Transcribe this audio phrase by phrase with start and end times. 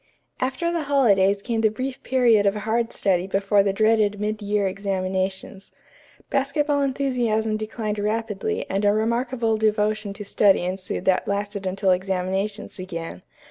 [0.39, 4.67] After the holidays came the brief period of hard study before the dreaded mid year
[4.67, 5.71] examinations.
[6.31, 12.77] Basketball enthusiasm declined rapidly and a remarkable devotion to study ensued that lasted until examinations
[12.77, 13.21] began.